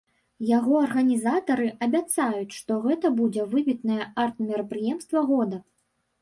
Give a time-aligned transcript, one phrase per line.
[0.57, 5.63] Яго арганізатары абяцаюць, што гэта будзе выбітнае арт-мерапрыемства года.